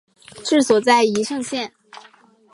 [0.43, 1.71] 治所在宜盛县。